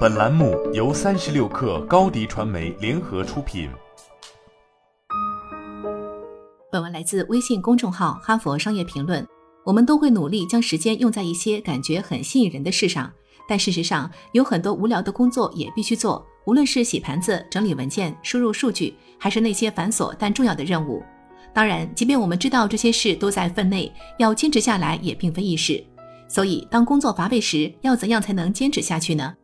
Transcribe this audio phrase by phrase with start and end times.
[0.00, 3.70] 本栏目由三十六氪高低传媒联合出品。
[6.70, 9.22] 本文来自微信公众号《哈佛商业评论》。
[9.64, 13.10] 我们都会努力将时间用在一些感觉很吸引人的事上，
[13.48, 21.02] 但事实上有很多无聊的工作也必须做，无论是洗盘子、整理文件、输入数据，还是那些繁琐但重要的任务。
[21.54, 25.82] 当然，即便我们知道这些事都在分内，要坚持下来也并非易事。
[26.28, 29.34] 所以，当工作乏味时，要怎样才能坚持下去呢？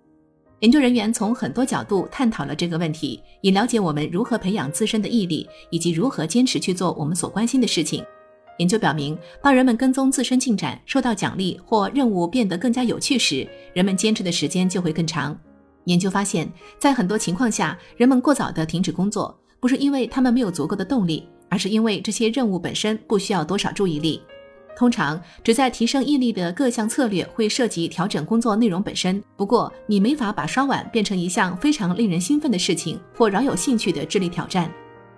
[0.61, 8.03] 研究人员从很多角度探讨了这个问题，以了解我们如何培养自身的毅力，以及如何坚持去做我们所关心的事情。
[8.59, 15.39] 研究表明，当人们跟踪自身进展、受到奖励或任务变得更加有趣时，人们坚持的时间就会更长。
[15.85, 24.23] 研究发现，在很多情况下，人们过早地停止工作，不是因为他们没有足够的动力，而是因为这些任务本身不需要多少注意力。
[24.77, 29.23] 通常，旨在提升毅力的各项策略会涉及调整工作内容本身。
[29.35, 34.71] 不过，你没法把刷碗变成一项非常令人兴奋的事情或饶有兴趣的智力挑战。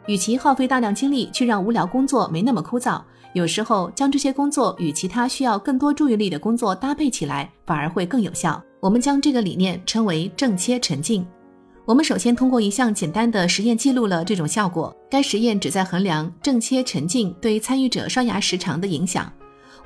[0.06, 3.03] 与其耗费大量精力去让无聊工作没那么枯燥。
[3.34, 8.62] 有时候，将这些工作与其他需要更多注意力的工作搭配起来，反而会更有效。
[8.81, 11.27] 我们将这个理念称为正切沉浸。
[11.84, 14.95] 我们首先通过一项简单的实验记录了这种效果。
[15.11, 19.31] 该实验旨在衡量正切沉浸对参与者刷牙时长的影响。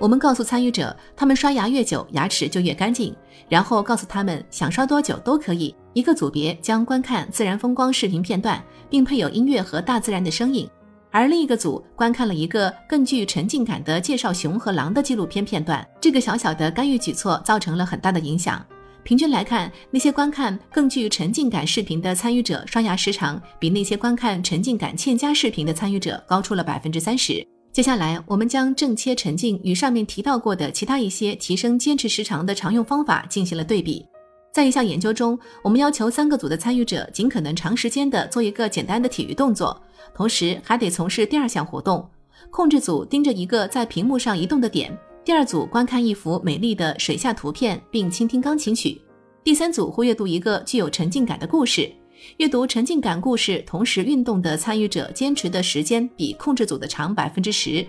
[0.03, 3.15] 我们告诉参与者，他们刷牙越久，牙齿就越干净。
[3.49, 5.73] 然后告诉他们，想刷多久都可以。
[5.93, 10.69] 一个组别将观看自然风光视频片段，并配有音乐和大自然的声音。
[11.13, 15.87] 而另一个组观看了一个更具沉浸感的介绍熊和狼的纪录片片段。
[16.01, 18.61] 这个小小的干预举措造成了很大的影响。
[19.05, 27.47] 平均来看，那些观看更具沉浸感视频的参与者刷牙时长比那些观看沉浸感欠佳视频的参与者高出了百分之三十。
[27.73, 34.05] 接下来，我们将正切沉浸与上面提到过的其他一些提升坚持时长的常用方法进行了对比。
[34.53, 39.81] 在一项研究中，我们要求三个组的参与者尽可能长时间地做一个简单的体育动作。
[40.15, 42.07] 同时还得从事第二项活动。
[42.51, 44.95] 控制组盯着一个在屏幕上移动的点，
[45.25, 49.01] 第二组观看一幅美丽的水下图片并倾听钢琴曲，
[49.43, 51.91] 第三组会阅读一个具有沉浸感的故事。
[52.39, 57.87] 阅读沉浸感故事同时运动的参与者坚持的时间比控制组的长百分之十。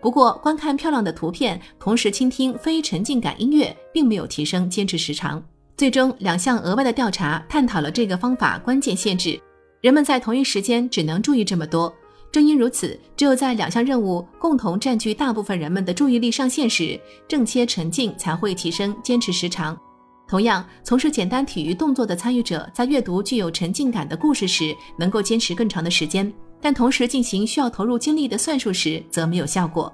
[0.00, 5.42] 不过，观看漂亮的图片同时倾听非沉浸感音乐并没有提升坚持时长。
[5.76, 9.40] 最终，两项额外的调查探讨了这个方法关键限制。
[9.80, 11.92] 人们在同一时间只能注意这么多。
[12.32, 19.78] 正因如此，只有在两项任务共同占据大部分人们的注意力上限时，正切沉浸才会提升坚持时长。
[20.28, 26.28] 同样，从事简单体育动作的参与者在阅读具有沉浸感的故事时，能够坚持更长的时间；
[26.60, 29.92] 但同时进行需要投入精力的算术时，则没有效果。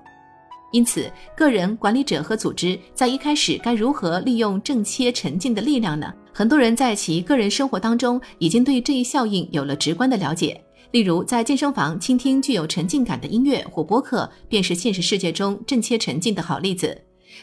[0.71, 6.11] 因此，个人、管理者和组织在一开始该如何利用正切沉浸的力量呢？
[6.33, 10.59] 很多人在其个人生活当中已经对这一效应有了直观的了解。
[10.93, 16.99] 例如，在健身房倾听具有沉浸感的音乐或播客，便是现实世界中正切沉浸的好例子。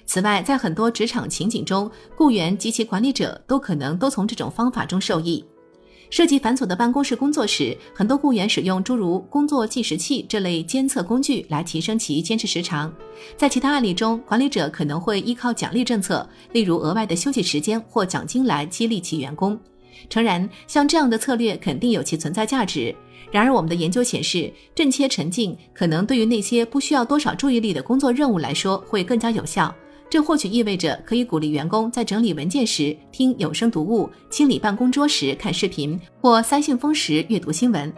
[0.06, 5.44] 此外，在很多职场情景中，雇员及其管理者都可能都从这种方法中受益。
[6.12, 12.92] 涉及繁琐的办公室工作时，很多雇员使用诸如工作计时器这类监测工具来提升其坚持时长。
[13.38, 19.60] 在其他案例中，管理者可能会依靠奖励政策，例如额外的休息时间或奖金来激励其员工。
[20.10, 22.96] 诚然，像这样的策略肯定有其存在价值。
[23.32, 29.74] 然而，我们的研究显示，正切沉浸可能对于那些不需要多少注意力的工作任务来说会更加有效。
[30.10, 37.94] 这或许意味着可以鼓励员工在整理文件时听有声读物、清理办公桌时看视频或塞信封时阅读新闻。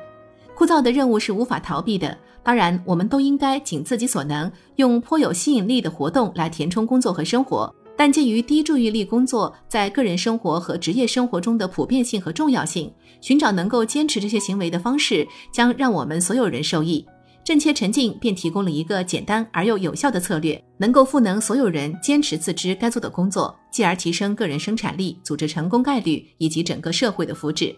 [0.54, 7.74] 枯燥的任务是无法逃避的，当然，我们都应该尽自己所能，用颇有吸引力的活动来填充工作和生活。
[7.98, 17.06] 但鉴于低注意力工作在个人生活和职业生活中的普遍性和重要性，寻找能够坚持这些行为的方式，将让我们所有人受益。
[17.44, 27.76] 正切沉浸便提供了一个简单而又有效的策略，能够赋能所有人坚持自知该做的工作，继而提升个人生产力、组织成功概率以及整个社会的福祉。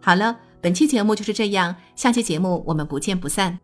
[0.00, 3.63] 好了，本期节目就是这样，下期节目我们不见不散。